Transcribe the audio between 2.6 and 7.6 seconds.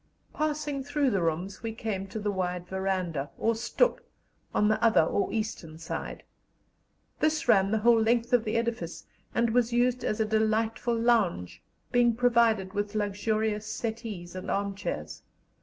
verandah, or stoep, on the other or eastern side. This